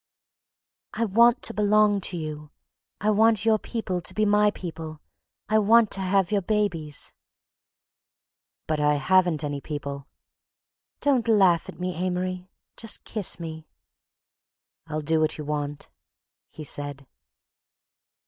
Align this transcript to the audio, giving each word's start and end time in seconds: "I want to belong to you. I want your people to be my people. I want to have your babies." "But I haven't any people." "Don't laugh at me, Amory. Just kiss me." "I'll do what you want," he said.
"I 0.95 1.05
want 1.05 1.43
to 1.43 1.53
belong 1.53 2.01
to 2.09 2.17
you. 2.17 2.49
I 2.99 3.11
want 3.11 3.45
your 3.45 3.59
people 3.59 4.01
to 4.01 4.13
be 4.15 4.25
my 4.25 4.49
people. 4.49 4.99
I 5.47 5.59
want 5.59 5.91
to 5.91 6.01
have 6.01 6.31
your 6.31 6.41
babies." 6.41 7.13
"But 8.65 8.79
I 8.79 8.95
haven't 8.95 9.43
any 9.43 9.61
people." 9.61 10.07
"Don't 11.01 11.27
laugh 11.27 11.69
at 11.69 11.79
me, 11.79 11.93
Amory. 11.93 12.49
Just 12.77 13.03
kiss 13.03 13.39
me." 13.39 13.67
"I'll 14.87 15.01
do 15.01 15.19
what 15.19 15.37
you 15.37 15.45
want," 15.45 15.91
he 16.49 16.63
said. 16.63 17.05